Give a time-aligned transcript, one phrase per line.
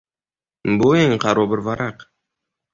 [0.79, 2.05] Bu eng qaro bir varaq.